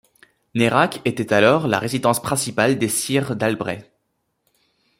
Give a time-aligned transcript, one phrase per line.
[0.55, 3.91] Nérac était alors la résidence principale des sires d'Albret.